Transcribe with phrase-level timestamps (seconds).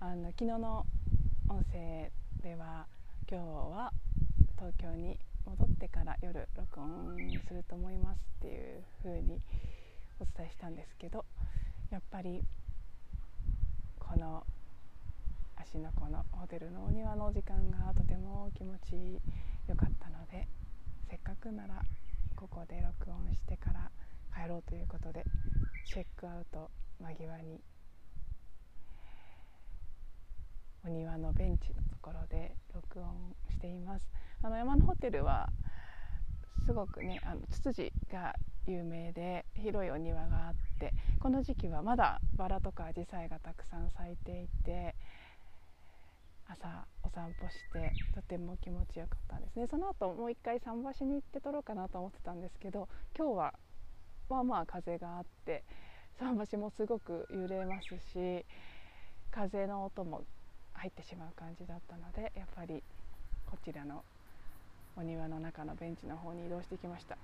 [0.00, 0.86] あの昨日の
[1.48, 2.86] 音声では
[3.28, 3.92] 今日は
[4.56, 7.16] 東京に戻ってから夜録音
[7.48, 9.40] すると思いますっていう風に
[10.20, 11.24] お伝えしたんですけど
[11.90, 12.44] やっぱり
[13.98, 14.44] この
[15.56, 19.20] 芦ノ湖のホテルのお庭の時間がとても気持ち
[19.66, 20.46] よかったので
[21.10, 21.82] せっかくなら
[22.36, 23.90] ここで録音してから
[24.32, 25.24] 帰ろうということで
[25.88, 26.70] チェックアウト
[27.00, 27.60] 間際に
[30.88, 34.08] お庭のベンチのところで録音しています。
[34.42, 35.50] あの山のホテルは
[36.64, 38.34] すごくねあのツツジが
[38.66, 44.94] 有名で広いお庭があってこの時期はまだバラとかアジサイがたくさん咲いていて
[46.46, 49.66] 朝お散歩してとても気持ちよかったんですね。
[49.70, 53.54] その後もう一回桟橋に行って撮ろうかなと思ってたんですけど今日は
[54.30, 55.64] まあまあ風があって
[56.18, 58.46] 桟橋もすごく揺れますし
[59.30, 60.24] 風の音も
[60.78, 62.82] 入ってしまう感じだったのでやっぱり
[63.46, 64.04] こちらの
[64.96, 67.16] お庭の中のベンチの方に移動してきました。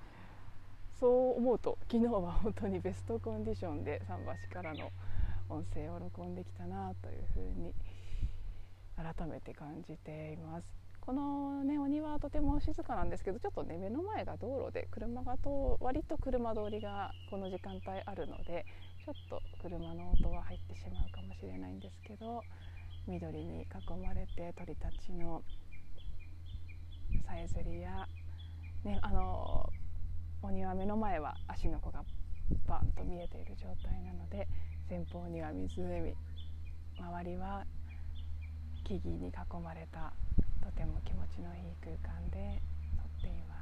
[1.00, 4.90] そう思うと昨日は本当にベストコンディションで桟橋からの
[5.48, 7.74] 音声を録音できたなというふうに
[8.96, 10.68] 改めて感じています。
[11.00, 18.64] このねお庭はとても静かなんですけどちょっとね目の前が道路で車がと割と車通りがこの時間帯あるので
[19.04, 22.42] ちょっと車の音は入ってしまうかもしれないんですけど
[23.06, 23.66] 緑に囲
[24.02, 25.42] まれて鳥たちの
[27.26, 28.08] さえずりや、
[28.84, 29.68] ね、あの
[30.42, 32.02] お庭目の前は芦ノ湖が
[32.66, 34.48] バンと見えている状態なので
[34.88, 36.14] 前方には湖
[36.98, 37.64] 周りは
[38.84, 39.32] 木々に囲
[39.62, 40.12] まれた
[40.62, 42.60] とても気持ちのいい空間で
[42.96, 43.53] 撮っています。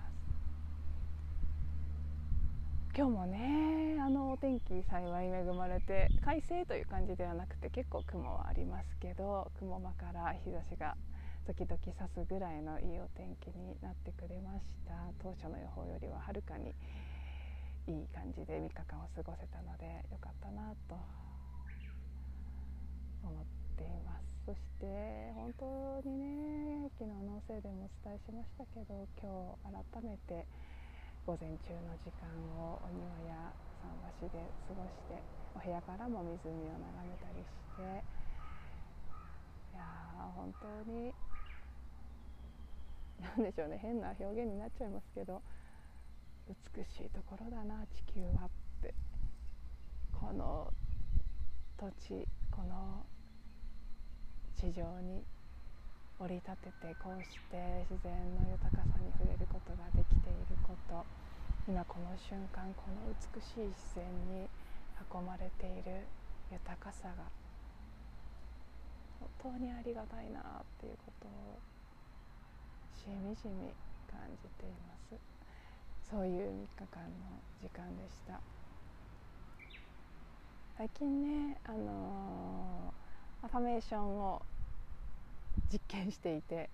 [2.95, 10.95] 今日もねあのお天気幸い恵まれて快晴という感じではなくて結構雲はありますけど雲間から日差しが
[11.47, 14.93] 時々差すぐらいのいいお天気になってくれました。
[15.23, 16.75] 当初の予報よりははるかに
[17.89, 20.95] いい感じで3日間を過ごせたのでよかったなと
[23.25, 23.45] 思っ
[23.75, 24.29] ています。
[24.45, 30.47] そして本当にね昨日のせいでもお伝えしましたけど今日改めて
[31.25, 32.29] 午前中の時間
[32.59, 35.23] をお庭や桟橋で過ごして
[35.55, 37.83] お部屋からも湖を眺めたりして
[39.73, 39.83] いや
[40.35, 41.15] 本当に
[43.21, 45.43] 何でしょうね変な表現になっちゃいますけど
[46.49, 48.51] 美しいところだな地球はっ
[48.83, 48.95] て。
[50.23, 50.73] この
[51.77, 53.05] 土地この
[54.55, 55.25] 地上に
[56.23, 61.03] 降り立ててこうして自然の豊かさに触れることができていること。
[61.67, 64.47] 今この瞬間この美しい自然に
[64.99, 66.07] 囲まれている
[66.51, 67.27] 豊かさが
[69.43, 70.43] 本当にありがたいなっ
[70.79, 71.59] ていうことを
[72.95, 73.71] しみじみ
[74.07, 75.19] 感じています。
[76.09, 78.39] そういう3日間の時間でした。
[80.79, 84.43] 最近ねあのー、アファメーションを
[85.73, 86.71] 実験していて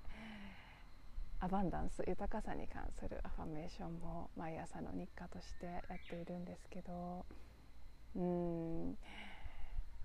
[1.40, 7.24] アバンダンス豊かさに関するアファメーションも毎朝の日課としてやっているんですけど
[8.16, 8.98] うん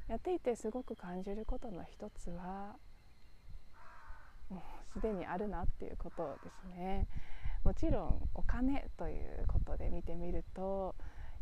[0.07, 2.75] やっていてすごく感じることの一つは
[4.50, 7.07] もうすでにあるなっていうことですね。
[7.63, 10.95] もちろんお金ということで見てみると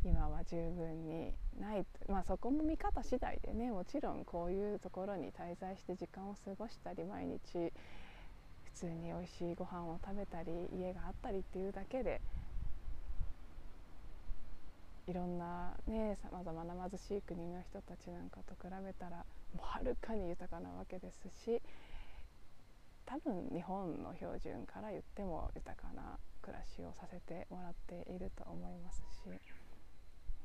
[0.04, 7.40] 今は十分にない、まあ、そこも見方次第でねもちろんこういうところに滞在して時間を過ごしたり毎日
[8.64, 12.20] 普通に美味しいご飯を食べたり家があったりっていうだけで
[15.08, 19.24] いろんなねさまざまな貧しい国の人たちなんかと比べたらも
[19.56, 21.62] うはるかに豊かなわけですし
[23.06, 29.61] 多分日本の標準から言っても豊かな暮らしをさせてもらっていると思いますし。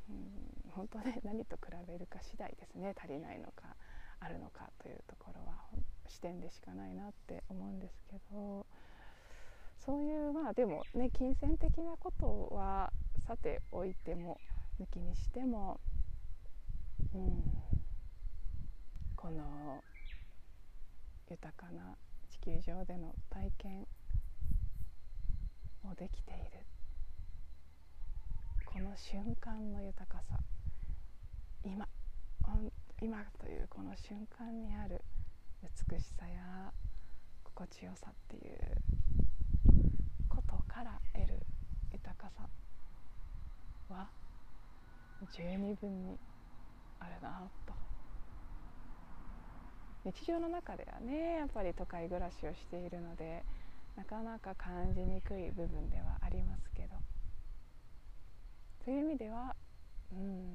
[0.09, 3.77] うん本当ね何と比べるか次第ですね足りないのか
[4.21, 5.57] あるのかというところは
[6.09, 8.67] 視点でしかないなって思うんですけど
[9.79, 12.93] そういうまあでもね金銭的なことは
[13.27, 14.39] さておいても
[14.81, 15.81] 抜きにしても、
[17.15, 17.43] うん、
[19.17, 19.83] この
[21.31, 21.97] 豊かな
[22.31, 23.87] 地球上での体験
[25.83, 26.76] もできている。
[28.77, 30.37] この瞬間の豊かさ。
[31.65, 31.89] 今
[33.01, 35.01] 今というこの瞬間にある
[35.63, 36.71] 美しさや
[37.43, 38.59] 心地よさっていう
[40.29, 41.47] ことから得る
[41.91, 42.47] 豊かさ
[43.89, 44.11] は
[45.35, 46.19] 十二分に
[47.01, 47.73] あるなと。
[50.05, 53.43] 日常の中ではねやっぱり都会暮らしをしているので
[53.97, 56.66] なかなか感じにくい部分ではあります。
[58.87, 59.57] けどそういう意味では
[60.13, 60.55] うん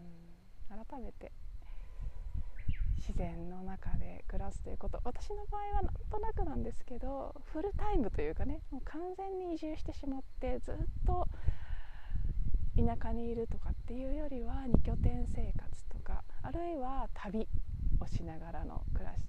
[0.69, 1.31] 改めて
[2.97, 5.01] 自然の中で暮らすということ。
[5.03, 10.75] 私の場合はなんとなくなんですけどフルタイムというかねもう完全に移住してしまってずっ
[11.05, 11.27] と
[12.77, 17.47] 田舎にいるとかっていうよりは2拠点生活とかあるいは旅
[17.99, 19.21] をしながらの暮らし。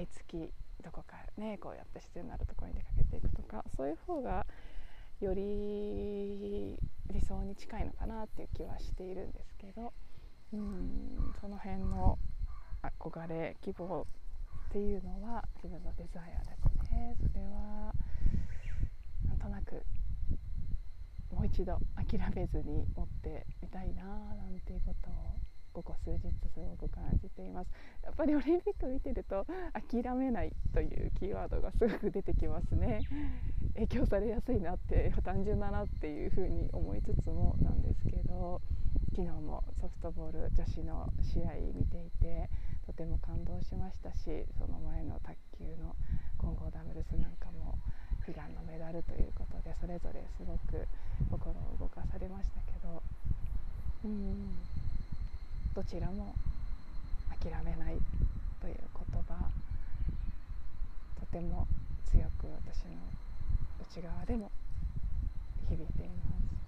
[0.00, 0.50] 毎月
[0.82, 4.46] どこかねこうやって自然のあるところに出かけていくとかそういう方が
[5.20, 6.78] より
[7.12, 9.92] 理想に近いのかなっていう気はしているんですけど
[10.52, 12.18] うんその辺の
[12.82, 14.06] 憧れ希望
[14.68, 17.16] っていうのは自分のデザイアですね。
[17.32, 17.92] それは
[19.28, 19.82] なんとなく
[21.32, 25.34] もう一度諦めずに持ってみたいななんていうことを
[25.72, 26.20] ここ数日
[26.52, 27.70] すごく感じています。
[28.02, 29.46] やっぱりオリンピック見てると
[29.90, 33.00] 諦めないというキーワードがすごく出てきますね。
[33.74, 38.60] 影響されやすいなって単純だなっていうふうに思いつつもなんですけど。
[39.12, 42.48] 昨日もソフトボール女子の試合見ていて
[42.86, 45.96] とても感動しましたしその前の卓球の
[46.38, 47.78] 混合ダブルスなんかも
[48.26, 50.86] 悲願のメダルということでそれぞれすごく
[51.30, 53.02] 心を動かされましたけど。
[54.04, 54.56] うん。
[55.74, 56.34] どちらも
[57.40, 57.98] 諦めない
[58.60, 58.74] という
[59.12, 59.34] 言葉
[61.18, 61.66] とても
[62.04, 62.96] 強く私の
[63.80, 64.50] 内側でも
[65.68, 66.60] 響いています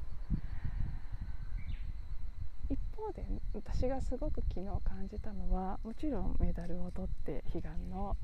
[2.70, 8.16] 一方で私がすごく昨日感じたのはもちろんメダルを取って悲願の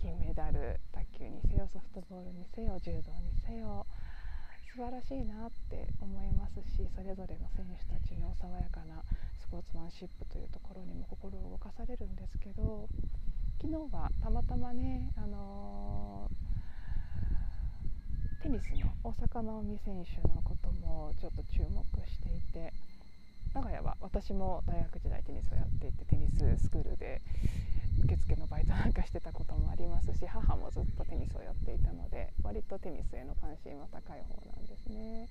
[0.00, 3.86] 金メダル卓球にせよソフトボールにせよ柔道にせよ
[4.74, 9.02] 素晴らしいなって思いますしそれぞれの選手たちの爽やかな
[9.72, 12.86] スマンシップというところにも心を動かされるんですけど
[13.56, 22.74] 昨日はたまたまね、あのー、テニスの大坂なおみ選手のこともちょっと注目していて
[23.54, 27.22] 我が家は私も大学時代テニスをやっていてテニススクールで
[28.04, 35.28] 受付のバイトなんかしてたこともありますし母もずっとテニスをやっていたので割とテニスへの関心は高い方なんですね。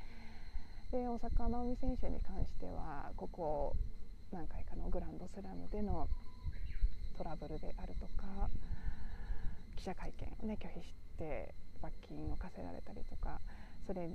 [0.92, 3.76] で大坂なおみ選手に関してはここ
[4.32, 6.08] 何回かのグランドスラムでの
[7.18, 8.50] トラブルであるとか
[9.76, 13.40] 記者会見をね拒否して罰金を課せられたりとか
[13.86, 14.10] それ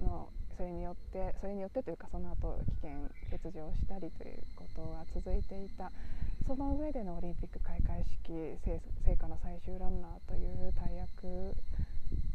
[0.00, 5.90] のそれによってそれによってというかその後危険欠場したりということが続いていた。
[6.48, 8.32] その上でのオリンピック開会式
[8.64, 8.80] 聖
[9.16, 11.54] 火の最終ランナーという大役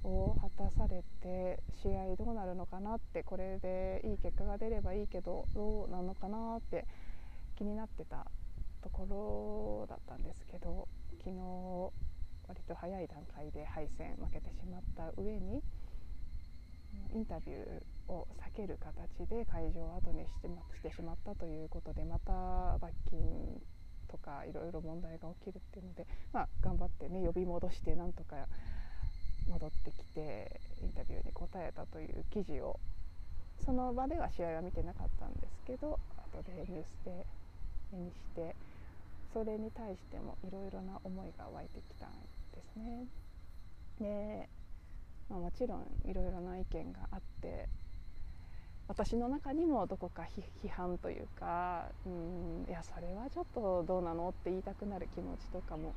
[0.03, 6.85] を果たされて試合どうなるのかなってこれでいい結果が出ればいいけどどうなのかなって
[7.55, 8.25] 気になってた
[8.81, 10.87] ところだったんですけど
[11.19, 11.35] 昨日
[12.47, 15.61] 割と早い段階で敗戦負けてしまった上に
[17.13, 20.47] インタビューを避ける形で会場を後にして
[20.78, 23.19] してしまったということでまた罰金
[24.09, 28.35] とかいろいろ問題が起きるっていうので、まあ、頑張ってね呼び戻してなんとか
[29.49, 32.80] 戻ってきてインタビューに答えたという記事を
[33.66, 35.99] その場では試合は見てなかったんですけど
[36.31, 37.25] 後でニュースで
[37.94, 38.56] 目にして
[39.33, 42.12] それに対してもいろいろな思いが湧いてきたん
[42.54, 43.06] ですね。
[44.00, 44.50] で
[45.30, 47.68] まあ、もちろんいろいろな意見があって
[48.88, 50.28] 私の中にもどこか
[50.62, 55.94] 批判というかうんいやそれはちょっとどうなのって言いたくなる気持ちとかも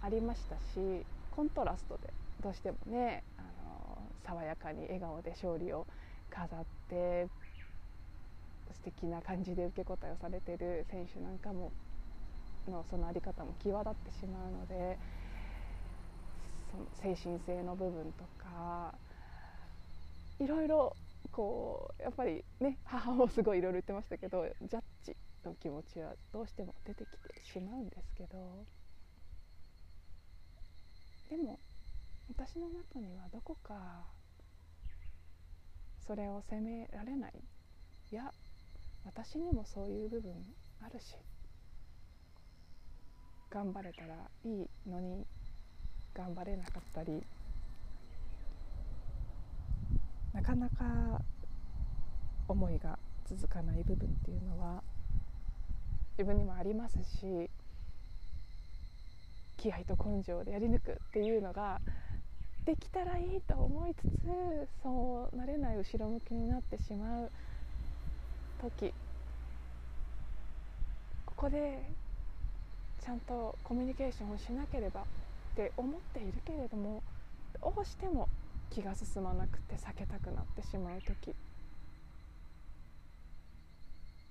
[0.00, 5.86] ありましたしコントラストでどうしてもねあの爽やかに笑顔で勝利を
[6.30, 7.28] 飾って
[8.70, 11.72] 素敵な感じで受け答えをされてる選手なんかも
[12.68, 14.98] のその在り方も際立ってしまうので。
[16.72, 18.94] その精神性の部分とか
[20.40, 20.96] いろいろ
[21.30, 25.14] こうやっぱりね母もすごいいろいろ言ってましたけどジャッジ
[25.44, 28.64] の気持ちはどうしても出てきてしまうんですけど
[31.30, 31.58] でも
[32.28, 34.04] 私の中にはどこか
[36.06, 37.32] それを責められない
[38.10, 38.32] いや
[39.04, 40.32] 私にもそういう部分
[40.80, 41.14] あるし
[43.50, 45.26] 頑張れたらいいのに
[46.14, 47.22] 頑張れなかったり
[50.32, 51.20] なかなか
[52.48, 54.82] 思いが続かない部分っていうのは
[56.18, 57.50] 自分にもありますし
[59.56, 61.80] 気合と根性でやり抜くっていうのが
[62.64, 67.30] できたらいいと思いつつそうなれない後ろ向きになってしまう
[68.62, 68.94] 時。
[71.26, 71.82] ここで
[73.04, 75.04] ちゃんとコミュニケーションをしなければっ
[75.56, 77.02] て思っているけれども
[77.60, 78.28] どうしても
[78.70, 81.34] 気が進まなくて避けたくなってしまう時。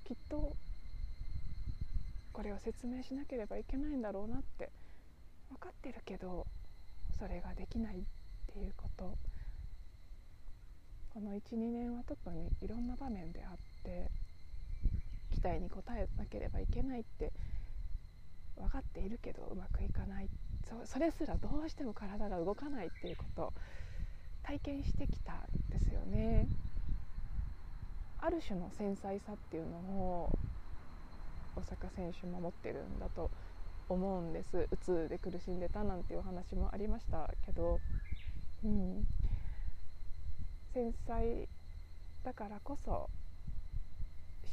[0.06, 0.54] きっと
[2.32, 4.70] これを説明しなければいけないんだろうなって
[5.50, 6.48] 分かってるけど
[7.20, 8.00] それができないっ
[8.54, 9.18] ていうこと。
[11.14, 14.10] この12年は特にいろんな場面であって
[15.42, 17.32] 期待に応えなければいけないって
[18.56, 20.30] 分かっているけどうまくいかない。
[20.86, 23.54] それすらどうしても体が動かないっていうこと
[24.44, 25.38] 体験してきたん
[25.70, 26.48] ですよね。
[28.20, 30.40] ある種の繊細さっていうのを
[31.58, 33.32] 大坂選手も持ってるんだと
[33.90, 34.68] 思うんです。
[34.72, 37.80] うつで苦しんでたなんていう話もありましたけど、
[38.64, 39.04] うん、
[40.74, 41.50] 繊細
[42.24, 43.10] だからこそ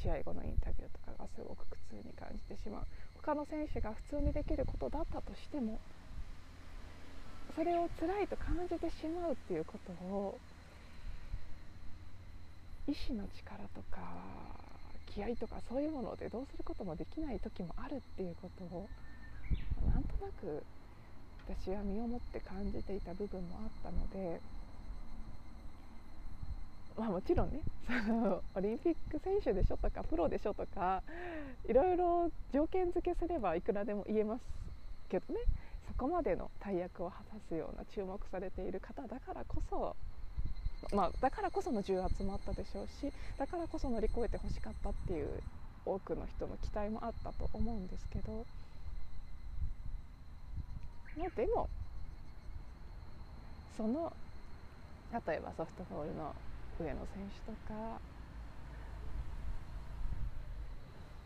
[0.02, 2.86] 試合後のインタビューとかがすごく苦痛に感じてしまう。
[3.20, 5.78] 他の選手が普通にできることだったとしても
[7.54, 10.38] それを辛いと感じてしまうっていうことを
[12.86, 14.00] 意志の力とか
[15.12, 18.88] 気合とかそういうものでどうすることもできない時もあるっていうことを
[19.92, 20.62] なんとなく
[21.48, 24.40] 私は身をもって感じていた部分もあったので
[26.98, 31.02] まあもちろんねそのオリンピック選手でしょとかプロでしょとか
[31.68, 34.42] いろいろ条件付けすればいくらでも言えます
[35.08, 35.40] けどね。
[35.88, 39.96] そこまでの大役を果たすような注目されている方だからこそ
[40.92, 45.28] まあ、だからこその重圧もあったでしょうしだからこそ乗り越えてほしかったっていう
[45.84, 48.46] 多くの人の期待もあったと思うんですけど、
[51.18, 51.68] まあ、でも
[53.76, 54.12] その
[55.26, 56.34] 例えばソフトボールの
[56.78, 58.00] 上野選手とか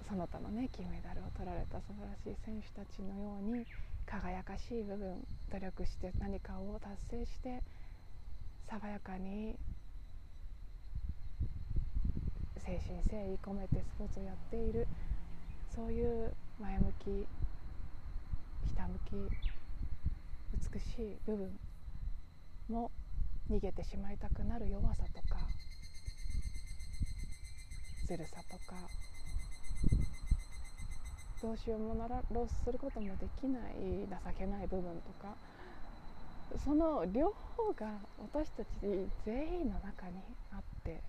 [0.09, 3.67] その他のね金メダルを取られた素晴らしい選手たちのように
[4.07, 7.63] 輝かしい部分努力して何かを達成して
[8.69, 9.57] 爽やかに
[12.59, 14.87] 精神誠意込めてスポーツをやっている
[15.75, 17.27] そういう前向き
[18.69, 19.13] ひたむき
[20.73, 21.59] 美しい部分
[22.69, 22.91] も
[23.51, 25.39] 逃げてしまいたくなる弱さとか
[28.07, 28.77] ずるさとか
[31.43, 35.35] どうしようもならロスすることもできない情けない部分とか
[36.65, 38.69] その両方が私たち
[39.25, 40.21] 全員の中に
[40.53, 41.01] あって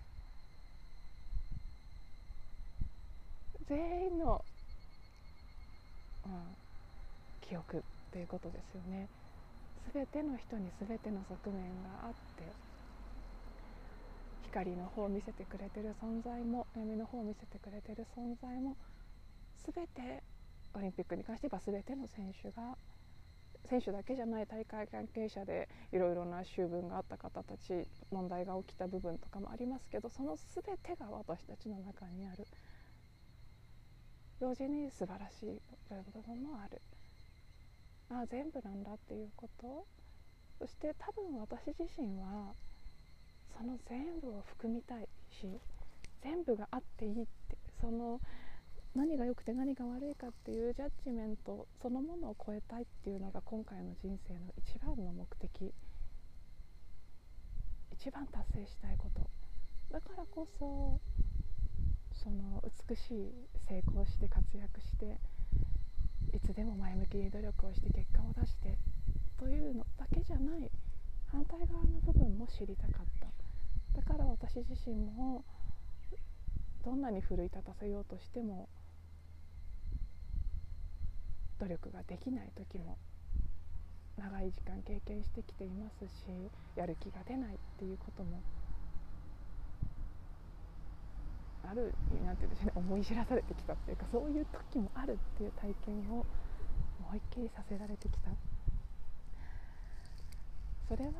[3.67, 4.43] 全員の、
[6.25, 6.31] うん、
[7.47, 9.07] 記憶っていうことですよね。
[9.91, 12.43] 全ての人に全ての側面があって
[14.43, 18.77] 光の方を見せてくれてる存在も闇の方を見せてくれてる存在も
[19.65, 20.23] 全て
[20.75, 22.77] オリンピックに関して言えば全ての選手が
[23.65, 32.45] 選手だけじゃない大会関係者でいろいろな修分があった方たち問題が起きた部分とかもありますけどその全てが私たちの中にある。
[34.39, 36.81] 同時に素晴らしい部分もある。
[38.21, 39.85] あ全部なんだっていうこと？
[40.59, 42.53] そして多分私自身は
[43.57, 45.59] その全部を含みたいし
[46.21, 48.21] 全部があっていいってその
[48.95, 55.73] 何が良くて何が悪いかっていうジャッジメントそのものを超えたいっていうのが今回の人生の一番の目的。
[57.91, 59.21] 一番達成したいこと。
[59.91, 60.99] だからこそ
[62.11, 63.33] その美しい
[63.67, 65.17] 成功して活躍して
[66.33, 68.77] いつでも前向きに努力をして結果を出して
[69.37, 70.69] というのだけじゃない
[71.31, 73.27] 反対側の部分も知りたかった。
[73.93, 75.43] だから私自身も
[76.83, 78.67] どんなに奮い立たせようとしても
[81.59, 82.97] 努力ができない時も
[84.17, 88.41] 長い時間経験してきていますしやる気が出ないっていうことも
[91.69, 91.93] ある
[92.25, 96.25] なんて言うんでしょうね思い知らされてきたっていうかそういう時もあるっていう体験を
[97.05, 98.31] 思いっきりさせられてきた。
[100.87, 101.11] それは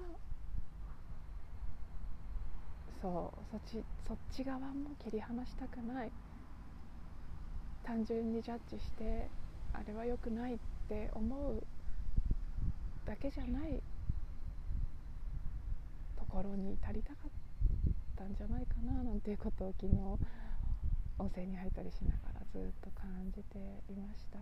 [3.01, 6.11] そうそっちそっち側も切り離したくない。
[7.83, 9.27] 単純にジャッジして
[9.73, 10.57] あれは良くないっ
[10.87, 11.61] て思う
[13.05, 13.81] だけじゃない
[16.17, 17.42] ところに足りたかっ
[18.23, 19.99] たんじゃないかななんていうことを昨日
[21.19, 23.59] 音声に入ったりしながらずっと感じて
[23.91, 24.39] いました。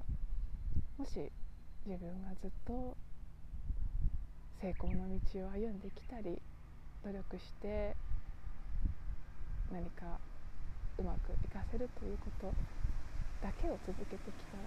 [0.98, 1.32] もし
[1.86, 2.96] 自分がずっと
[4.62, 6.40] 成功の道を歩んできたり
[7.04, 7.96] 努力して
[9.72, 10.20] 何か
[11.00, 12.54] うまくいかせるということ
[13.42, 14.64] だけを続けてきたら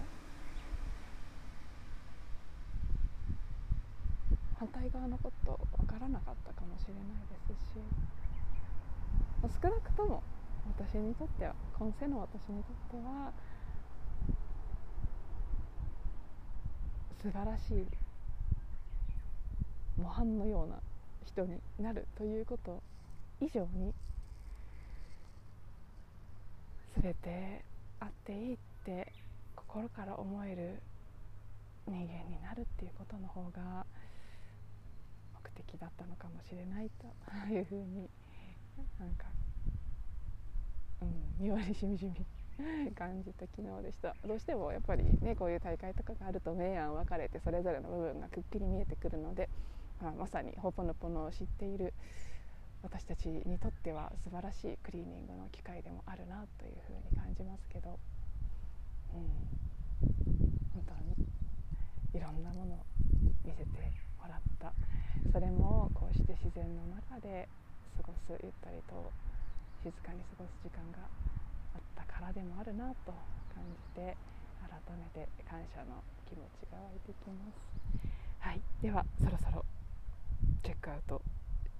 [4.59, 8.24] 反対側のこと分からなかったかもしれないですし
[9.49, 10.23] 少なくとも
[10.77, 13.31] 私にとっては今世の私にとっては
[17.21, 17.85] 素晴らしい
[20.01, 20.75] 模範のような
[21.25, 22.81] 人になるということ
[23.41, 23.93] 以上に
[27.01, 27.61] 全て
[27.99, 29.11] あっていいって
[29.55, 30.81] 心から思える
[31.87, 33.85] 人間になるっていうことの方が
[35.43, 38.09] 目的だったのかもしれないというふうに
[38.99, 39.25] なんか、
[41.01, 42.13] うん、身割りしみじみ
[42.95, 44.15] 感じた昨日でした。
[44.25, 49.49] どうしてもやっぱりねこういう大会とかがあると明暗分かれてそれぞれの部分がくっきり見えてくるので、
[50.01, 51.93] まあ、まさにホポノポノを知っている
[52.83, 57.99] 私たちにとっては素晴らしいクリーニングの機会でもあるなというふうに感じますけど、
[59.13, 59.25] うん、
[60.73, 61.15] 本当に
[62.13, 62.85] いろんなものを
[63.43, 63.65] 見せて
[64.21, 64.73] もらった。
[65.31, 67.49] それもこうして自然の中で
[67.97, 69.11] 過ごすゆったりと
[69.83, 71.05] 静かに過ごす時間が
[71.75, 73.13] あったからでもあるなと
[73.53, 74.17] 感じて
[74.63, 77.69] 改めて感謝の気持ちが湧いてきます。
[78.39, 79.65] はい、ではそろそろ
[80.63, 81.21] チェックアウト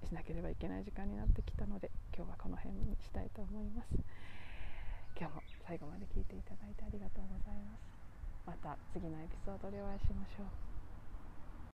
[0.06, 3.88] しなければいけない時間になってきたので今日はこの辺にしたいと思います。
[5.18, 7.82] 今日も最後まで聞いていただいてありがとうございます。
[8.46, 10.75] また次のエピソードでお会いしましょう。